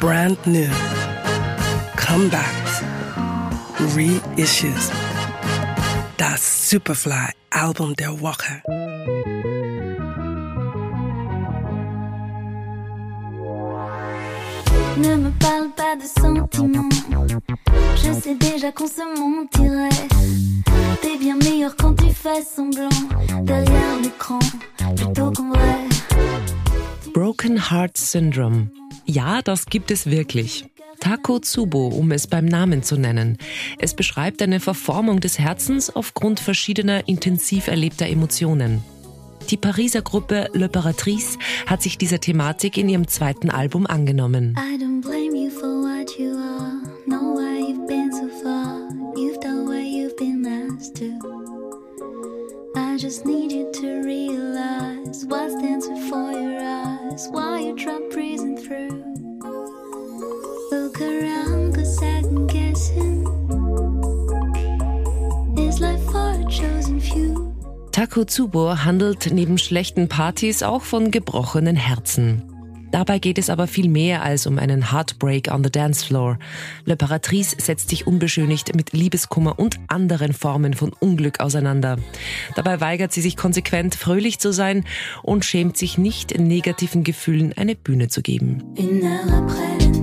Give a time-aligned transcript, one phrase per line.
[0.00, 0.70] brand new,
[1.94, 2.82] comebacks,
[3.94, 4.90] reissues.
[6.16, 8.62] Das Superfly Album der Woche.
[14.96, 16.88] Ne me parle pas de sentiments.
[17.96, 19.88] Je sais déjà qu'on se mentirait.
[21.02, 22.88] T'es bien meilleur quand tu fais semblant.
[23.42, 24.38] Derrière l'écran,
[24.96, 25.88] plutôt qu'en vrai.
[27.14, 28.68] Broken Heart Syndrome.
[29.06, 30.64] Ja, das gibt es wirklich.
[31.00, 33.38] Takotsubo, um es beim Namen zu nennen.
[33.78, 38.82] Es beschreibt eine Verformung des Herzens aufgrund verschiedener intensiv erlebter Emotionen.
[39.48, 44.56] Die Pariser Gruppe L'Opératrice hat sich dieser Thematik in ihrem zweiten Album angenommen.
[44.58, 44.78] I
[45.60, 45.80] for
[53.10, 57.28] just need you to realize what stands before your eyes.
[57.30, 57.98] Why you try
[68.00, 72.42] Takotsubo handelt neben schlechten Partys auch von gebrochenen Herzen.
[72.92, 76.38] Dabei geht es aber viel mehr als um einen Heartbreak on the Dance Floor.
[76.86, 81.98] L'Opératrice setzt sich unbeschönigt mit Liebeskummer und anderen Formen von Unglück auseinander.
[82.56, 84.86] Dabei weigert sie sich konsequent, fröhlich zu sein
[85.22, 88.64] und schämt sich nicht, negativen Gefühlen eine Bühne zu geben.
[88.78, 89.99] Une heure après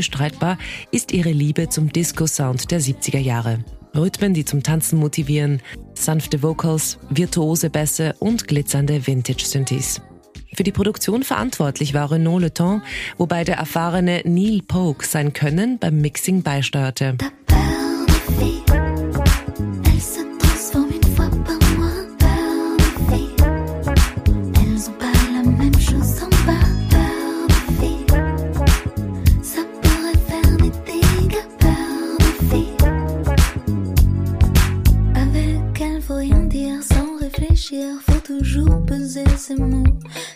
[0.00, 0.56] Unbestreitbar
[0.92, 3.58] ist ihre Liebe zum Disco-Sound der 70er Jahre.
[3.94, 5.60] Rhythmen, die zum Tanzen motivieren,
[5.92, 10.00] sanfte Vocals, virtuose Bässe und glitzernde Vintage-Synthes.
[10.54, 12.82] Für die Produktion verantwortlich war Renaud Le Temps,
[13.18, 17.18] wobei der erfahrene Neil Polk sein Können beim Mixing beisteuerte.
[36.10, 37.84] Faut rien dire sans réfléchir.
[38.06, 39.84] Faut toujours peser ses mots,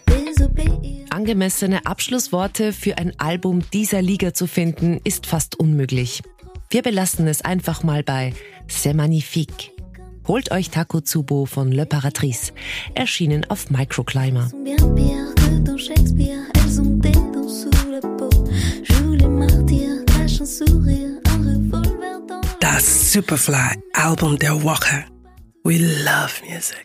[0.06, 1.06] désobéir.
[1.10, 6.22] Angemessene Abschlussworte für ein Album dieser Liga zu finden, ist fast unmöglich.
[6.70, 8.32] Wir belassen es einfach mal bei
[8.68, 9.72] C'est magnifique.
[10.28, 12.52] Holt euch Takotsubo von L'Opératrice,
[12.94, 14.50] erschienen auf Microclimber.
[22.60, 25.13] Das Superfly Album der Woche.
[25.64, 26.82] We love music.